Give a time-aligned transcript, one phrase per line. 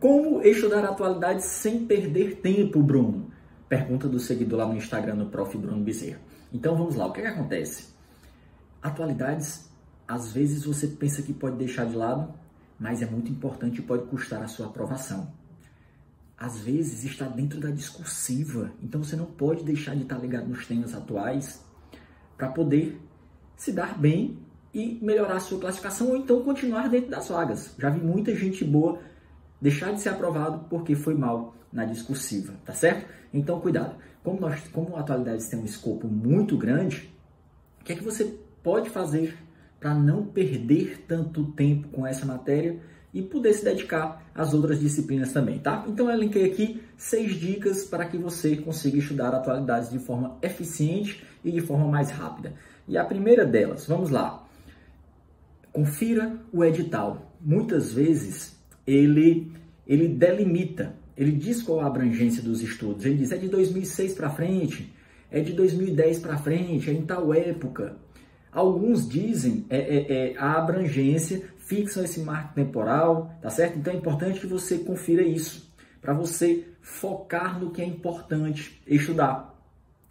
[0.00, 3.30] Como estudar atualidades sem perder tempo, Bruno?
[3.66, 5.56] Pergunta do seguidor lá no Instagram, no Prof.
[5.56, 6.20] Bruno Bezerra.
[6.52, 7.88] Então vamos lá, o que, é que acontece?
[8.82, 9.70] Atualidades,
[10.06, 12.32] às vezes você pensa que pode deixar de lado,
[12.78, 15.32] mas é muito importante e pode custar a sua aprovação.
[16.36, 20.66] Às vezes está dentro da discursiva, então você não pode deixar de estar ligado nos
[20.66, 21.64] temas atuais
[22.36, 23.00] para poder
[23.56, 24.38] se dar bem
[24.74, 27.74] e melhorar a sua classificação ou então continuar dentro das vagas.
[27.78, 29.00] Já vi muita gente boa
[29.60, 33.06] deixar de ser aprovado porque foi mal na discursiva, tá certo?
[33.32, 33.96] Então cuidado.
[34.22, 37.12] Como nós, como atualidades tem um escopo muito grande,
[37.80, 39.36] o que é que você pode fazer
[39.78, 42.80] para não perder tanto tempo com essa matéria
[43.14, 45.84] e poder se dedicar às outras disciplinas também, tá?
[45.86, 51.24] Então eu linkei aqui seis dicas para que você consiga estudar atualidades de forma eficiente
[51.44, 52.52] e de forma mais rápida.
[52.88, 54.44] E a primeira delas, vamos lá.
[55.72, 57.32] Confira o edital.
[57.40, 58.55] Muitas vezes
[58.86, 59.52] ele
[59.86, 63.04] ele delimita, ele diz qual a abrangência dos estudos.
[63.04, 64.92] Ele diz é de 2006 para frente,
[65.30, 67.96] é de 2010 para frente, é em tal época.
[68.50, 73.78] Alguns dizem é, é, é, a abrangência, fixam esse marco temporal, tá certo?
[73.78, 79.54] Então é importante que você confira isso, para você focar no que é importante estudar,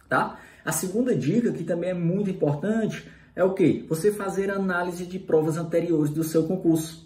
[0.08, 0.38] tá?
[0.64, 3.84] A segunda dica, que também é muito importante, é o que?
[3.88, 7.05] Você fazer análise de provas anteriores do seu concurso.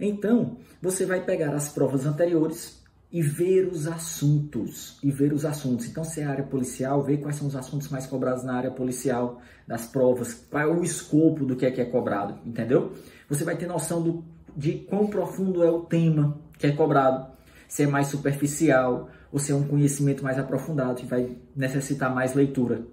[0.00, 2.80] Então, você vai pegar as provas anteriores
[3.12, 5.86] e ver os assuntos, e ver os assuntos.
[5.86, 9.40] Então, se é área policial, ver quais são os assuntos mais cobrados na área policial,
[9.66, 12.92] das provas, qual é o escopo do que é que é cobrado, entendeu?
[13.28, 14.24] Você vai ter noção do,
[14.56, 17.30] de quão profundo é o tema que é cobrado,
[17.68, 22.34] se é mais superficial, ou se é um conhecimento mais aprofundado, que vai necessitar mais
[22.34, 22.84] leitura.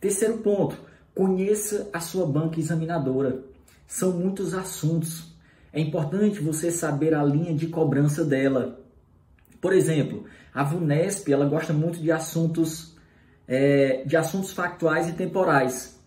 [0.00, 0.76] Terceiro ponto,
[1.16, 3.42] Conheça a sua banca examinadora.
[3.86, 5.34] São muitos assuntos.
[5.76, 8.80] É importante você saber a linha de cobrança dela.
[9.60, 10.24] Por exemplo,
[10.54, 12.96] a VUNESP ela gosta muito de assuntos,
[13.46, 16.00] é, de assuntos factuais e temporais.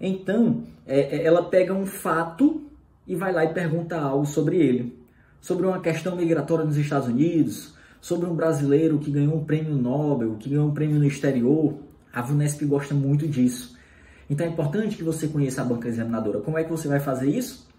[0.00, 2.62] Então, é, é, ela pega um fato
[3.04, 4.96] e vai lá e pergunta algo sobre ele.
[5.40, 10.36] Sobre uma questão migratória nos Estados Unidos, sobre um brasileiro que ganhou um prêmio Nobel,
[10.36, 11.74] que ganhou um prêmio no exterior.
[12.12, 13.76] A VUNESP gosta muito disso.
[14.30, 16.38] Então é importante que você conheça a banca examinadora.
[16.38, 17.71] Como é que você vai fazer isso?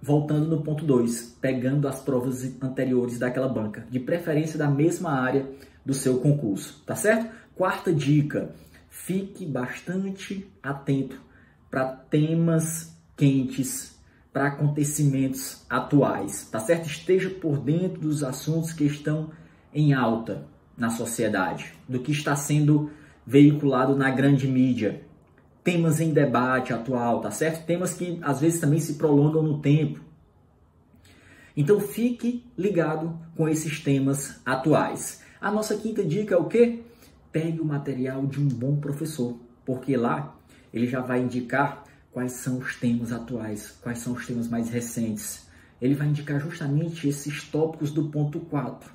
[0.00, 5.48] Voltando no ponto 2, pegando as provas anteriores daquela banca, de preferência da mesma área
[5.84, 7.34] do seu concurso, tá certo?
[7.54, 8.54] Quarta dica:
[8.88, 11.20] fique bastante atento
[11.70, 13.98] para temas quentes,
[14.32, 16.86] para acontecimentos atuais, tá certo?
[16.86, 19.30] Esteja por dentro dos assuntos que estão
[19.74, 22.90] em alta na sociedade, do que está sendo
[23.26, 25.02] veiculado na grande mídia,
[25.68, 27.66] temas em debate atual, tá certo?
[27.66, 30.00] Temas que às vezes também se prolongam no tempo.
[31.54, 35.22] Então fique ligado com esses temas atuais.
[35.38, 36.80] A nossa quinta dica é o quê?
[37.30, 39.36] Pegue o material de um bom professor,
[39.66, 40.34] porque lá
[40.72, 45.50] ele já vai indicar quais são os temas atuais, quais são os temas mais recentes.
[45.82, 48.90] Ele vai indicar justamente esses tópicos do ponto 4.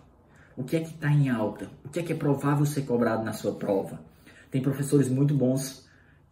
[0.57, 1.69] O que é que está em alta?
[1.85, 4.01] O que é que é provável ser cobrado na sua prova?
[4.49, 5.82] Tem professores muito bons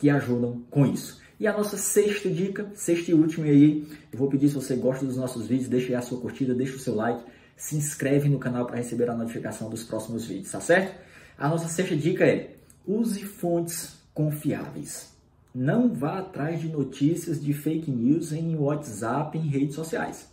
[0.02, 1.22] que ajudam com isso.
[1.40, 5.06] E a nossa sexta dica, sexta e última aí, eu vou pedir se você gosta
[5.06, 7.24] dos nossos vídeos, deixe aí a sua curtida, deixe o seu like,
[7.56, 11.00] se inscreve no canal para receber a notificação dos próximos vídeos, tá certo?
[11.38, 15.12] A nossa sexta dica é: use fontes confiáveis.
[15.54, 20.28] Não vá atrás de notícias de fake news em WhatsApp, em redes sociais.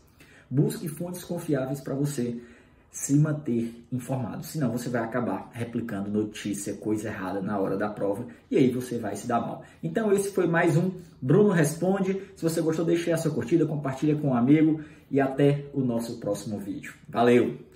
[0.48, 2.40] Busque fontes confiáveis para você
[2.90, 4.44] se manter informado.
[4.44, 8.98] Senão você vai acabar replicando notícia, coisa errada na hora da prova e aí você
[8.98, 9.62] vai se dar mal.
[9.82, 10.90] Então esse foi mais um
[11.20, 12.20] Bruno Responde.
[12.34, 16.18] Se você gostou, deixe a sua curtida, compartilha com um amigo e até o nosso
[16.18, 16.94] próximo vídeo.
[17.08, 17.67] Valeu!